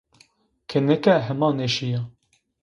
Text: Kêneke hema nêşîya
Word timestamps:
Kêneke 0.69 1.15
hema 1.25 1.49
nêşîya 1.57 2.01